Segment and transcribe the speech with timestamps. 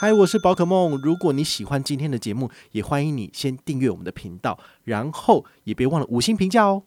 [0.00, 0.96] 嗨，我是宝可梦。
[1.02, 6.84] 如果你喜欢今天的节目，也欢迎你先订阅我们的频道，然后也别忘了五星评价哦。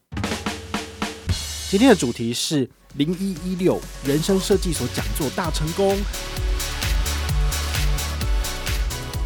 [1.70, 5.98] 今天的主题是零一一六人生设计所讲座大成功，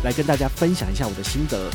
[0.04, 1.70] 来跟大家分享一下我的心得。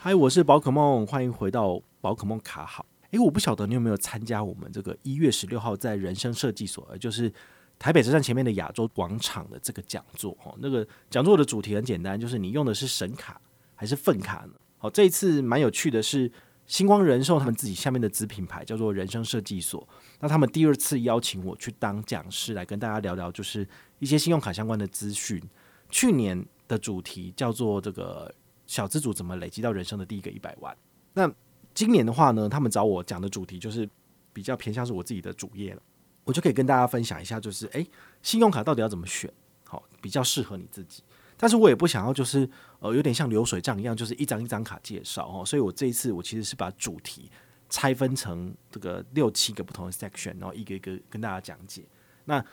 [0.00, 2.84] 嗨，我是宝可梦，欢迎回到宝可梦卡好。
[3.12, 7.32] 诶，我不晓得你有没有参加我们这个一月十六号在人生设计所，就是
[7.78, 10.32] 台北车站前面的亚洲广场的这个讲座。
[10.40, 13.40] 哈，那个讲座的主题很简单，就是你用的是神卡
[13.74, 14.54] 还是粪卡呢？
[14.78, 16.30] 好，这一次蛮有趣的是，
[16.66, 19.86] 星光人寿他们自己下面的子品牌叫做人生设计所，
[20.20, 23.68] 那他们第二次邀请我去当讲师，来跟大家聊聊就是
[23.98, 25.42] 一些信用卡相关的资讯。
[25.90, 28.34] 去年的主题叫做这个
[28.66, 30.74] 小资组怎么累积到人生的第一个一百万。
[31.12, 31.30] 那
[31.74, 33.88] 今年的话呢，他们找我讲的主题就是
[34.32, 35.82] 比较偏向是我自己的主业了，
[36.24, 37.86] 我就可以跟大家分享一下，就是诶，
[38.22, 39.32] 信用卡到底要怎么选，
[39.64, 41.02] 好，比较适合你自己。
[41.36, 42.48] 但是我也不想要就是
[42.80, 45.44] 呃有点像流水账一样，就是一张一张卡介绍哦。
[45.44, 47.30] 所以我这一次我其实是把主题
[47.68, 51.84] 拆分成这个六七个不同的 section，然后一个一个跟大家讲解。
[52.24, 52.44] 那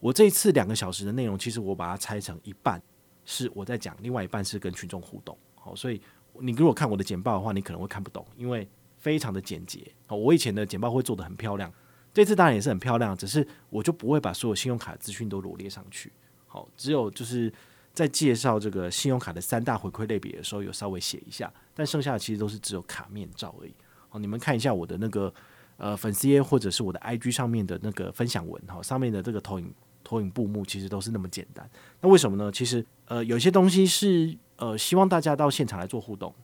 [0.00, 2.82] 我这一次两个小时的内容，其实我把它拆成一半
[3.24, 5.36] 是我在讲，另外一半是跟群众互动。
[5.54, 6.00] 好，所以。
[6.40, 9.80] 你如果看我的简报的话，你可能会看不懂，因为非常的简洁。
[10.08, 11.72] 我以前的简报会做得很漂亮，
[12.12, 16.12] 这次当然也是很漂亮，只是我就不会把所有信用卡资讯都罗列上去。
[16.46, 17.52] 好，只有就是
[17.92, 23.74] 在介绍这个信用卡的三大回馈类别的时候，有稍微写一下，但剩下的其实都是只有卡面照而已。
[24.08, 25.32] 好，你们看一下我的那个
[25.76, 31.68] 呃粉丝页或者是我的 IG 上面的那个分享文，哈，上面的这个投影投影布幕其实都是那么简单。
[32.00, 32.50] 那为什么呢？
[32.50, 34.36] 其实呃有些东西是。
[34.56, 36.34] 呃，希望大家到现场来做互动，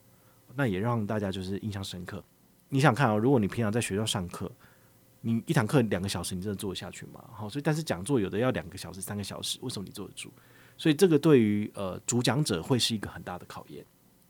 [0.55, 2.23] 那也让大家就是印象深刻。
[2.69, 4.51] 你想看哦，如果你平常在学校上课，
[5.21, 7.23] 你一堂课两个小时，你真的做得下去吗？
[7.33, 10.31] 好，所以但是讲座有的要两个小时、三个小时，为什么你坐得住？
[10.77, 13.85] 所以这个对于呃主讲者会是一个很大的考验。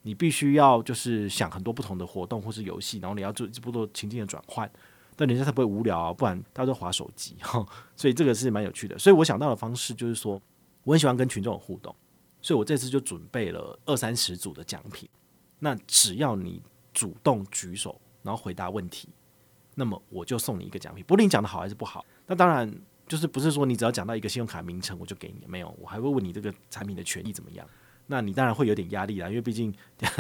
[0.05, 4.69] 你必须要就是想很多不同的活动或是游戏，然后你要做这么多情境的转换，
[5.15, 7.65] 但人家才不会无聊啊，不然大家都划手机哈。
[7.95, 8.99] 所以这个是蛮有趣的。
[8.99, 10.43] 所以我想到的方式就是说，
[10.83, 11.95] 我很喜欢跟群众互动。
[12.43, 15.09] 所以我这次就准备了二三十组的奖品，
[15.61, 16.61] 那只要你
[16.93, 19.09] 主动举手，然后回答问题，
[19.77, 21.05] 那么我就送你一个奖品。
[21.05, 22.71] 不论你讲的好还是不好，那当然
[23.07, 27.67] 就是不是说你只要讲到一个信用卡名称我就给你，没有，我还会问你这个产品的权益怎么样。
[28.09, 29.73] 那你当然会有点压力啦，因为毕竟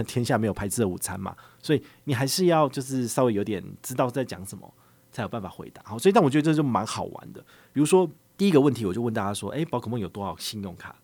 [0.07, 4.73] 天 下没有白吃的午餐嘛，所以你还是要就是稍微有点知道在讲什么，
[5.11, 5.83] 才有办法回答。
[5.85, 7.45] 好，所以但我觉得这就蛮好玩的。
[7.73, 10.97] 比如说第一个问题，我就问大家说：诶，宝可梦有多少信用卡？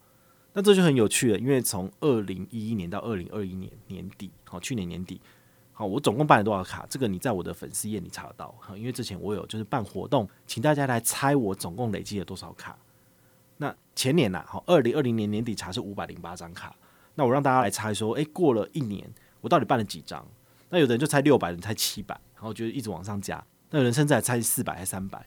[0.59, 5.21] 那这就很有趣了，因为从二零一一年到二零二一年年底，好，去年年底，
[5.73, 6.85] 好，我总共办了多少卡？
[6.91, 12.77] 这个你在我的粉丝页你查得到，因为之前我有就是办活动，请大家来猜我总共累积了多少卡。
[13.59, 16.75] 那前年呐，好，二零二零年年底查是五百零八张卡，
[17.15, 19.09] 那我让大家来猜说，诶，过了一年
[19.41, 20.27] 我到底办了几张？
[20.71, 23.41] 那有的人就猜六百，人猜七百，然后就一直往上加，
[23.71, 25.25] 那有人甚至还猜四百还是三百。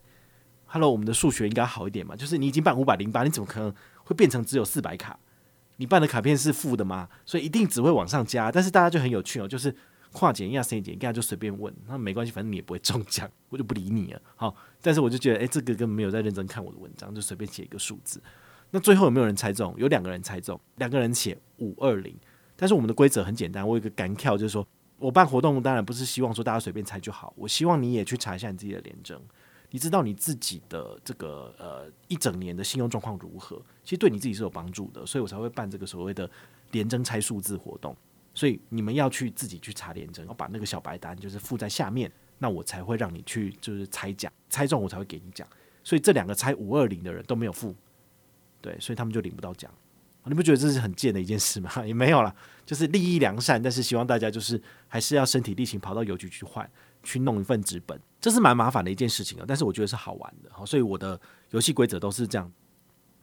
[0.66, 2.18] Hello，我们的数学应该好一点嘛？
[2.18, 3.74] 就是你已经办五百零八，你怎么可能
[4.12, 5.18] 会变成只有四百卡？
[5.78, 7.10] 你办的卡片是负的吗？
[7.26, 8.52] 所以一定只会往上加。
[8.52, 9.76] 但是大家就很有趣哦，就是
[10.12, 14.22] 跨检一下、谁检，大家就随便问，那没关系，反正你也不会中奖， 我就不理你了。
[14.36, 18.22] 好，但是我就觉得，诶，这个根本没有在认真看我的文章，就随便写一个数字。
[18.70, 19.74] 那最后有没有人猜中？
[19.78, 22.16] 有两个人猜中，两个人写五二零。
[22.56, 24.68] 但是我们的规则很简单，我有一个干跳，就是说
[24.98, 29.20] 我办活动当然不是希望说大家随便猜就好，我希望你也去查一下你自己的廉政。
[29.74, 33.59] 你知道你自己的这个呃一整年的信用状况如何？
[33.84, 36.30] 其实对你自己是有帮助的，所以我才会办这个所谓的
[36.72, 37.96] 联征拆数字活动。
[38.34, 45.48] 所以你们要去自己去查联征，然后把那个小白单就是附在下面，那我才会让你去就是猜奖，猜中我才会给你奖。
[45.84, 47.74] 所以这两个猜五二零的人都没有付，
[48.62, 49.72] 对，所以他们就领不到奖。
[50.26, 51.72] 你不觉得这是很贱的一件事吗？
[51.88, 56.70] 也没有啦，就是利益良善，但是希望大家就是还是要身体力行跑到邮局去换。
[57.04, 59.46] 去弄一份纸本，这是蛮麻烦的一件事情啊。
[59.46, 62.50] 但是我觉得是好玩的，好，所以我的游戏规则都是这样。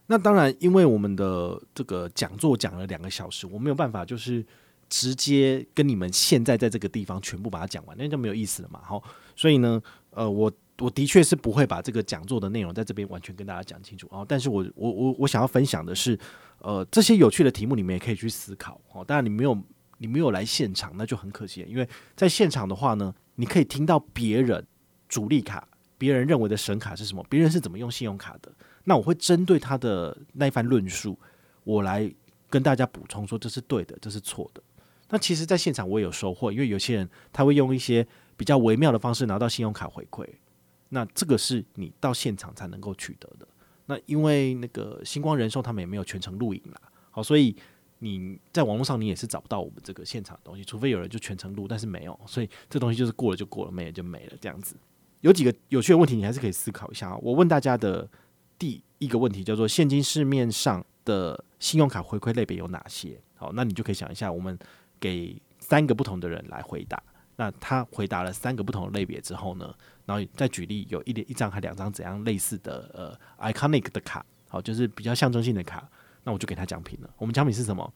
[0.09, 4.45] 那当然，因为我们的这个讲座讲了两个小时，我没有办法就是
[4.89, 8.81] 直接跟你们现在在这个地方全部把它讲完，那就没有意思了嘛。
[8.83, 9.03] 好，
[9.37, 9.81] 所以呢，
[10.11, 14.25] 呃，我我的确是不会把这个讲座的内容在这边完全跟大家讲清楚啊。
[14.27, 16.19] 但是我我我我想要分享的是，
[16.59, 19.05] 呃，这些有趣的题目你们也可以去思考哦。
[19.05, 19.57] 当然，你没有
[19.99, 23.15] 你没有来现场，那就很可惜，因为在现场的话呢。
[23.41, 24.67] 你可以听到别人
[25.09, 25.67] 主力卡，
[25.97, 27.25] 别人认为的神卡是什么？
[27.29, 28.53] 别人是怎么用信用卡的？
[28.85, 31.19] 那我会针对他的那一番论述，
[31.65, 32.13] 我来
[32.49, 34.63] 跟大家补充说这是对的，这是错的。
[35.11, 38.07] 那其实，在现场我也有收获，因为有些人他会用一些
[38.37, 40.27] 比较微妙的方式拿到信用卡回馈，
[40.91, 43.49] 那这个是你到现场才能够取得的。
[43.87, 47.57] 那因为那个星光人寿他们也没有全程录影啦，好，所以
[47.99, 54.77] 你在网络上你也是找不到我们这个现场的东西，除非有人就全程录，但是没有，所以这东西就是过了就过了，没了就没了这样子。
[55.21, 57.17] 有几个有趣的问题，你还是可以思考一下。
[57.17, 58.09] 我问大家的
[58.59, 63.21] 第一个问题叫做：现今市面上的信用卡回馈类别有哪些？
[63.37, 64.57] 好，那你就可以想一下，我们
[65.01, 67.03] 给三个不同的人来回答。
[67.37, 69.75] 那他回答了三个不同的类别之后呢，
[70.07, 75.89] 然后再举例，有一点一张还两张怎样类似的呃 iconic 的卡，好，就是比较象征性的卡，
[76.25, 77.11] 那我就给他奖品了。
[77.19, 77.93] 我们奖品是什么？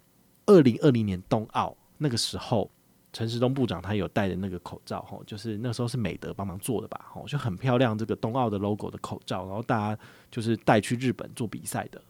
[0.47, 2.71] 二零二零年冬奥那个时候。
[3.13, 12.01] 陈时东部长他有戴的那个口罩，吼，就是那时候是美德帮忙做的吧，吼，就很漂亮，这个冬奥的 logo 的口罩，然后大家就是带去日本做比赛的，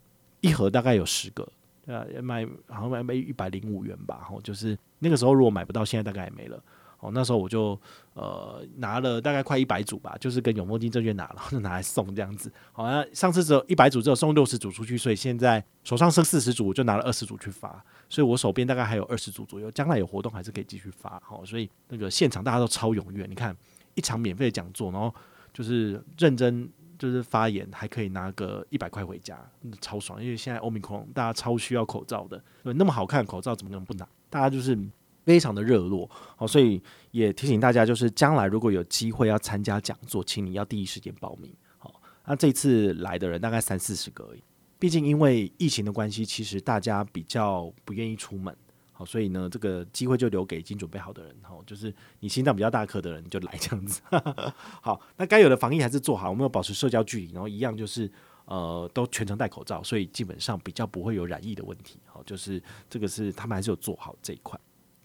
[0.41, 1.47] 一盒大概有十个，
[1.85, 6.63] 对啊，卖好像卖一百零五元吧，吼，就是那个时候如果买不到，现在大概也没了。
[7.03, 7.77] 哦，那时候我就
[8.15, 12.51] 呃拿了大概快一百组吧，就是跟永丰金证券拿了，然后就拿来送这样子。
[12.71, 19.69] 好像上次只有一百组，只有送六十组出去，所以现在手上剩四十组，我就拿了二十组去发，所以我手边大概还有二十组左右。
[19.73, 21.21] 将来有活动还是可以继续发。
[21.27, 23.57] 好，所以那个现场大家都超踊跃，你看
[23.97, 25.13] 一场免费的讲座，然后
[25.53, 29.37] 就是认真就是发言，还可以拿个一百块回家，
[29.81, 30.23] 超爽。
[30.23, 34.07] 因为现在欧米克大家超需要口罩的，那么好看的口罩怎么能不拿？
[34.31, 34.79] 大家就是。
[35.25, 36.83] 非常的热络，好，所以
[37.13, 41.55] 也提醒大家，就是将来如果有机会要参加讲座，请你要第一时间报名。
[41.79, 44.43] 好，那这次来的人大概三四十个而已，
[44.79, 48.57] 毕竟因为疫情的关系，其实大家比较不愿意出门，
[48.93, 54.01] 好，所以呢，这个机会就留给已经准备好的人，好，就是你心脏比较大颗的人就来这样子。
[54.83, 58.11] 好，那该有的防疫还是做好，我们要保持社交距离，然后一样就是
[58.47, 62.01] 呃都全程戴口罩，所以基本上比较不会有染疫的问题。
[62.07, 62.61] 好，就是
[62.91, 64.59] 这个是他们还是有做好这一块。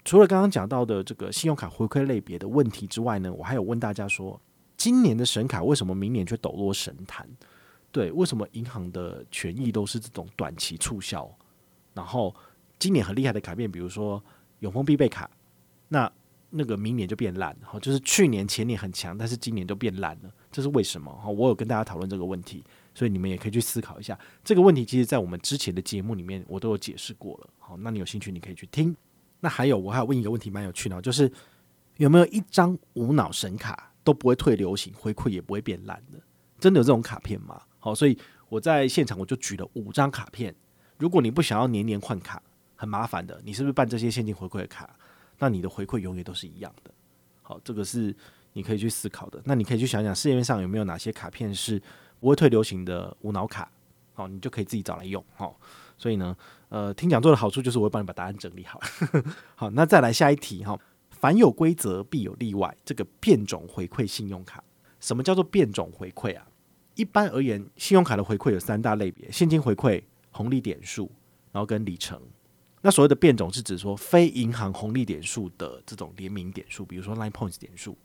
[0.08, 4.40] 除了刚刚讲到的这个信用卡回馈类别的问题之外呢，我还有问大家说，
[4.74, 7.28] 今年的神卡为什么明年却抖落神坛？
[7.92, 11.30] 对，为什么银行的权益都是这种短期促销？
[11.92, 12.34] 然后
[12.78, 14.24] 今年很厉害的卡片，比如说
[14.60, 15.30] 永丰必备卡，
[15.88, 16.10] 那
[16.48, 21.12] 那个明年就变烂，哈，就是去年前年很强，但是今年就变烂了，这是为什么？
[21.22, 22.64] 哈，我有跟大家讨论这个问题，
[22.94, 24.86] 所以你们也可以去思考一下这个问题。
[24.86, 27.50] 其实，在我们之前的节目里面，我都有解释过了。
[27.58, 28.96] 好，那你有兴趣，你可以去听。
[29.40, 31.30] 那还有，我还要问一个问题，蛮有趣的，就是
[31.96, 36.18] 有没有一张无脑神卡都不会退流行，回馈也不会变烂的？
[36.58, 37.62] 真的有这种卡片吗？
[37.78, 38.18] 好，所以
[38.48, 40.54] 我在现场我就举了五张卡片。
[40.98, 42.42] 如果你不想要年年换卡，
[42.74, 44.90] 很麻烦的，你是不是办这些现金回馈的卡？
[45.38, 46.90] 那你的回馈永远都是一样的。
[47.42, 48.14] 好，这个是
[48.54, 49.40] 你可以去思考的。
[49.44, 51.80] 那你可以去想想市面上有没有哪些卡片是
[52.18, 53.70] 不会退流行的无脑卡？
[54.14, 55.24] 好，你就可以自己找来用。
[55.36, 55.58] 好。
[55.98, 56.34] 所以呢，
[56.70, 58.80] 呃，听讲座的好处就是我会帮你把答案整理好。
[59.56, 60.78] 好，那再来下一题哈。
[61.10, 64.62] 凡有规则必有例外，这个变种回馈信用卡，
[65.00, 66.46] 什么叫做变种回馈啊？
[66.94, 70.00] 一般而言，信用卡的回馈有三大类别：现金回馈、
[70.30, 71.10] 红利点数，
[71.50, 72.20] 然后跟里程。
[72.82, 77.98] 那所谓的变种是指说非银行红利点数的这种联名点数，比如说 Line Points 点数，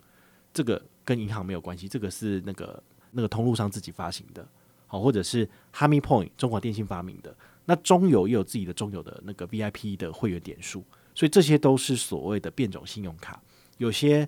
[0.52, 2.82] 这个跟银行没有关系，这个是那个
[3.12, 4.48] 那个通路上自己发行的，
[4.88, 7.36] 好，或者是哈密 Point 中华电信发明的。
[7.66, 10.84] 那中友也有自己的中友的那个 VIP 的会员点数，
[11.16, 13.42] 所以这些都是所谓的变种信用卡。
[13.78, 14.28] 有些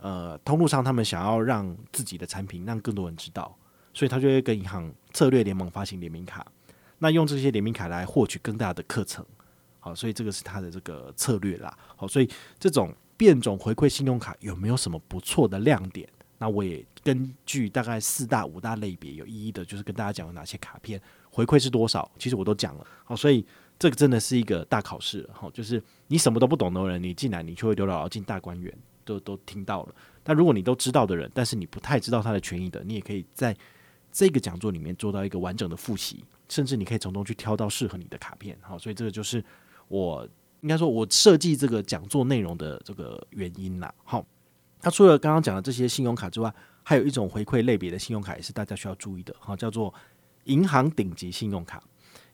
[0.00, 3.56] 呃通路上他们想要让自己的产品让更多人知道，
[3.92, 6.46] 所以他就会跟银行策略联盟发行联名卡，
[6.98, 9.24] 那用这些联名卡来获取更大的课程。
[9.80, 11.76] 好，所以这个是他的这个策略啦。
[11.96, 16.08] 好，所以这种变种回馈信用卡有没有什么不错的亮点？
[16.38, 21.00] 那我也根据大概四大五大类别有一一的，就是跟大家讲有哪些卡片。
[21.36, 22.10] 回馈是多少？
[22.18, 23.44] 其实我都讲了，好，所以
[23.78, 28.74] 这个真的是一个大考试了，哈，就是你什么都不懂的人，你进来你就会刘姥姥进大观园，
[29.04, 29.94] 都都听到了。
[30.22, 33.54] 但如果你都知道的人，但是你不太知道他的权益的，你也可以在
[34.10, 39.44] 这个讲座里面做到一个完整的复习，甚至你可以从中去挑到适合你的卡片，好，所以这个就是
[39.88, 40.26] 我
[40.62, 43.94] 应该说我设计这个讲座内容的这个原因啦。
[44.04, 44.24] 好，
[44.80, 46.50] 那除了刚刚讲的这些信用卡之外，
[46.82, 49.92] 还有一种回馈类别的信用卡也是大家需要注意的，好，叫做。
[50.46, 51.80] 银行顶级信用卡，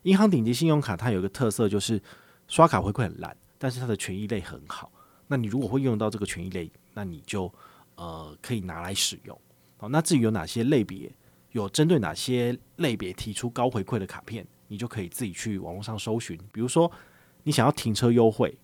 [0.01, 2.01] 银行顶级信用卡它有一个特色，就是
[2.47, 4.91] 刷卡回馈很烂，但是它的权益类很好。
[5.27, 7.51] 那你如果会用到这个权益类，那你就
[7.95, 9.39] 呃可以拿来使用。
[9.77, 11.11] 好，那至于有哪些类别，
[11.51, 16.37] 有针对哪些类别提出高回馈的卡片，你就可以自己去网络上搜寻。
[16.51, 16.91] 比如说
[17.43, 18.55] 你想要停车优惠，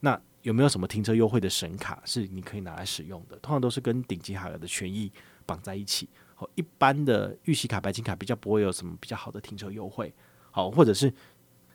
[0.00, 3.36] 那有没有什么停车优惠的神卡是你可以拿来使用的？
[3.38, 5.10] 通常都是跟顶级卡的权益
[5.46, 6.08] 绑在一起。
[6.54, 10.12] 一般的预习卡、白金卡比较不会有什么比较好的停车优惠。
[10.50, 11.12] 好，或者是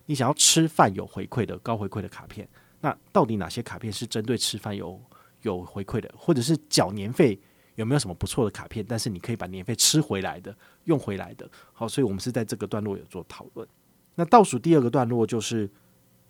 [0.05, 2.47] 你想要吃饭有回馈的高回馈的卡片，
[2.79, 5.01] 那到底哪些卡片是针对吃饭有
[5.41, 7.39] 有回馈的，或者是缴年费
[7.75, 11.49] 有没有什么不错的卡片，但是你可以把年费吃回来的、用回来的。
[11.73, 13.67] 好，所以我们是在这个段落有做讨论。
[14.15, 15.69] 那倒数第二个段落就是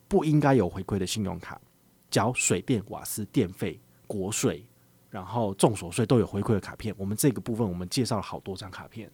[0.08, 1.60] 不应该有回馈的信用卡，
[2.12, 4.65] 缴水电、瓦斯、电费、国税，
[5.10, 6.94] 然后综所税都有回馈的卡片。
[6.98, 9.10] 我们这个部分我们介绍了好多张卡片。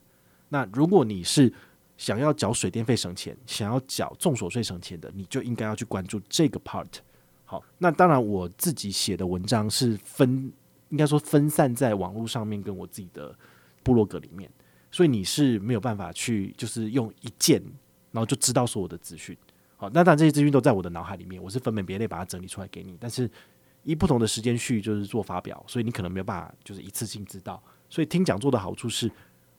[0.50, 1.52] 那如果你是
[1.98, 6.88] 想要缴水电费省钱，想要缴综所税省钱的，你就应该要去关注这个 part。
[7.46, 10.52] 好，那当然我自己写的文章是分，
[10.90, 13.34] 应该说分散在网络上面跟我自己的
[13.84, 14.50] 部落格里面，
[14.92, 17.62] 所以你是没有办法去就是用一键，
[18.12, 19.38] 然后就知道所有的资讯。
[19.78, 23.30] 好，那当然这些资讯都在我的脑海里面，我是分门别类把它整理出来给你，但是
[23.86, 27.64] 以不同的时间序就是做发表，所以你可能没有办法就是一次性知道。
[27.90, 29.10] 所以听讲座的好处是，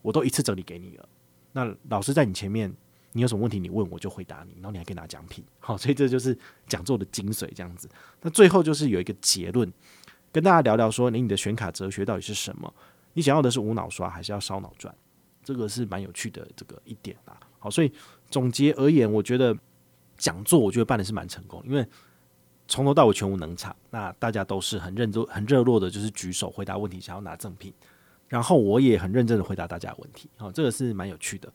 [0.03, 1.09] 我都一次整理给你了。
[1.53, 2.71] 那老师在你前面。
[3.13, 7.89] 你有什么问题，你问我就回答你，然后你还可以拿奖品，好，所以这就是讲座的精髓，这样子。
[8.21, 9.73] 那最后就是有一个结论，
[10.31, 12.71] 跟大家聊聊说，你你的选卡哲学到底是什么？
[13.15, 14.95] 你想要的是无脑刷，还是要烧脑赚？
[15.43, 17.41] 这个是蛮有趣的这个一点啊。
[17.59, 17.91] 好，所以
[18.29, 19.57] 总结而言，我觉得
[20.19, 21.89] 讲座我觉得办的是蛮成功，因为
[22.69, 27.73] 从头到尾全无冷场，那大家都是很认真、很热络的，就是举手回答问题，想要拿赠品，
[28.29, 31.53] 然后我也很认真的回答大家的问题，好，这个是蛮有趣的。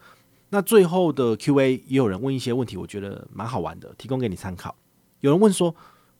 [0.50, 4.76] 那最后的 Q&A 也有人问一些问题，我觉得蛮好玩的，提供给你参考。
[5.22, 5.74] 有人问说：“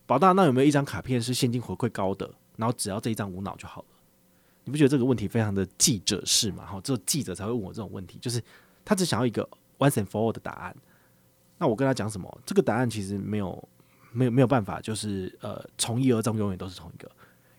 [0.08, 2.30] 宝大，那有没有一张卡片是现金回馈高的？
[2.56, 3.88] 然后只要这一张无脑就好了？”
[4.64, 6.66] 你不觉得这个问题非常的记者式吗？
[6.66, 8.42] 哈，只有记者才会问我这种问题，就是
[8.86, 9.44] 他只想要一个
[9.80, 10.76] once and for all 的答案。
[11.58, 12.42] 那我跟他讲什么？
[12.46, 13.68] 这个答案其实没有
[14.12, 17.10] 没有没有办法，就是呃从一而终，永远都是同一个，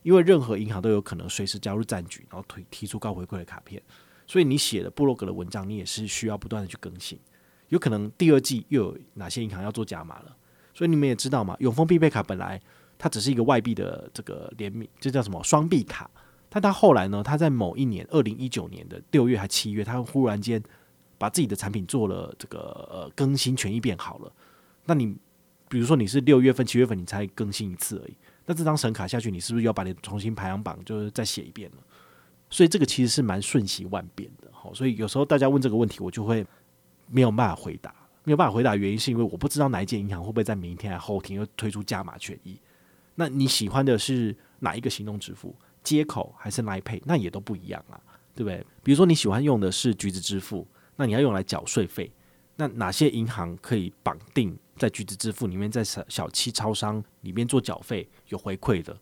[0.02, 3.82] 因为任何银行都有可能随时加入战局，然后推提出高回馈的卡片。
[4.26, 7.18] 所以你写的布洛格的文章，你也是需要不断的去更新。
[7.68, 10.37] 有可能第二季又有哪些银行要做加码了？
[10.75, 12.61] 所以你们也知道嘛，永丰必备卡本来
[12.99, 16.11] 它只是一个外币的这个联名，这叫什么双币卡？
[16.49, 20.62] 但它后来呢，它在某一年，二零一九年的六月还七月，它忽然间
[21.18, 22.59] 把自己的产品做了这个
[22.90, 24.32] 呃更新，权益变好了。
[24.85, 25.16] 那你
[25.72, 28.14] 比如说你是六月份、七月份你才更新一次而已，
[28.44, 31.78] 那这张神卡下去，你是不是要把你重新排行榜就是再写一遍呢？
[32.50, 36.46] 所以这个其实是蛮瞬息万变的，好，所以有时候大家问这个问题，我就会
[37.06, 37.90] 没有办法回答，
[38.24, 42.60] 没有办法回答，原因是因为我不知道哪一间银行会不会在明天后天又推出加码权益。
[43.14, 47.00] 那你喜欢的是哪一个行动支付接口还是 Line Pay？
[47.06, 47.98] 那也都不一样啊，
[48.34, 48.62] 对不对？
[48.82, 52.12] 比如说你喜欢用的是橘子支付，那你要用来缴税费，
[52.56, 58.96] 那哪些银行可以绑定在橘子支付里面，在小小七超商里面做缴费有回馈的？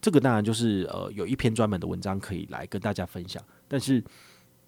[0.00, 3.42] 这个当然就是呃，有一篇专门的文章可以来跟大家分享。
[3.68, 4.02] 但是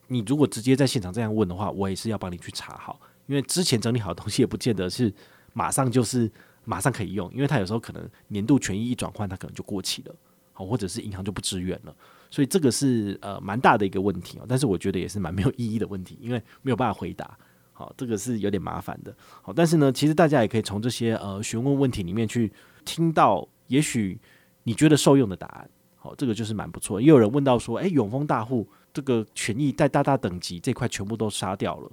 [0.06, 5.12] 你如果直接在现场这样问的话，我也是要帮你去查好，因为之前整理好的东西也不见得是
[5.52, 6.30] 马上就是
[6.64, 10.14] 马上可以用，因为它有时候可能年度权益一转换，它可能就过期了，
[10.52, 11.94] 好，或者是银行就不支援了。
[12.30, 14.46] 所以这个是呃蛮大的一个问题哦。
[14.48, 17.36] 但是我觉得也是蛮没有意义的问题，因为没有办法回答。
[17.74, 19.14] 好，这个是有点麻烦的。
[19.42, 22.50] 好，但是呢，其实大家也可以从这些呃询问问题里面去
[22.86, 24.18] 听到，也许。
[24.66, 26.98] 你觉得受用的答案，好，这个就是蛮不错。
[26.98, 31.92] 也有人问到说，诶，永丰大户这个权益在大大等级这块全部都杀掉了，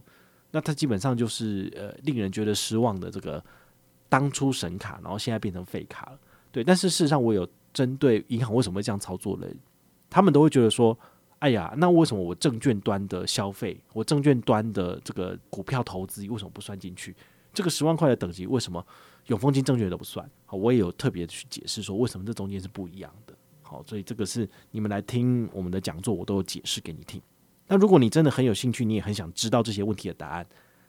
[0.51, 3.43] 那它基本上就是呃令人觉得失望的这个
[4.07, 6.19] 当初神卡，然后现在变成废卡了。
[6.49, 9.53] 对，但是事实上我有针对银行为什么会这样操作嘞？
[10.09, 10.97] 他们都会觉得说，
[11.41, 17.15] 哎呀，那为什么我证券端的消费，我证券端的这个股票投资为什么不算进去？
[17.51, 18.85] 这个十万块的等级为什么？
[19.27, 27.21] 永丰金证券都不算，好，我也有特别去解释说为什么这中间是不一样的，好，所以这个是你们来听我们的讲座，我都有解释给你听。
[27.67, 30.45] 那如果你真的很有兴趣，你也很想知道这些问题的答案，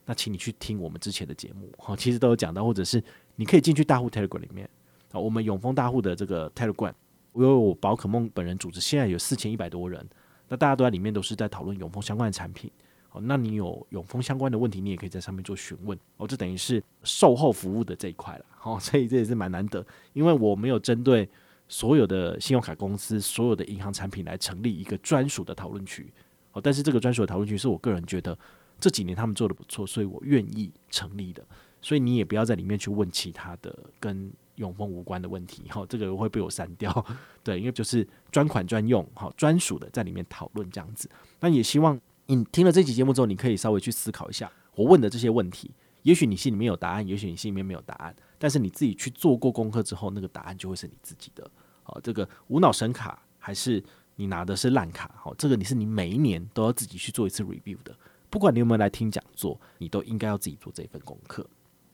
[0.06, 3.02] 那请你去听我们之前的节目，好，其实都有讲到，或者是
[3.36, 4.68] 你可以进去大户 Telegram 里面，
[5.12, 6.92] 好，我们永丰大户的这个 Telegram，
[7.32, 10.08] 我有宝可梦本人组织，现在有四千一百多人，
[10.52, 12.70] 那大家都在里面，都是在讨论永丰相关的产品。
[13.12, 16.28] 哦，那你有永丰相关的问题，你也可以在上面做询问哦。
[16.28, 19.82] 这等于是售后服务的这一块了，哦，所以这也是蛮难得，
[20.12, 21.26] 因为我没有针对
[21.68, 26.12] 所有的信用卡公司、所有的银行产品来成立一个专属的讨论区。
[26.52, 28.38] 哦，但是这个专属的讨论区是我个人觉得
[28.78, 31.42] 这几年他们做的不错，所以我愿意成立的。
[31.80, 37.06] 所以你也不要在里面去问其他的跟永丰无关的问题，哈，这个会被我删掉。
[37.42, 41.10] 对，因为就是专款专用，好，专属的在里面讨论这样子。
[41.40, 42.00] 那也希望。
[42.26, 45.70] 你听了这期节目之后，你可以稍微去思考一下我问的这些问题。
[46.02, 48.14] 也许你心里面有答案，也许你心里面没有答案。
[48.38, 51.50] 但是你自己去做过功课之后，那个答案就会是你自己的。
[51.82, 53.82] 好，这个无脑神卡还是
[54.14, 55.14] 你拿的是烂卡？
[55.18, 57.94] 好，这个你是你每一年都要自己去做一次 review 的。
[58.30, 61.46] 不管你有没有来听讲座，你都应该要自己做这份功课。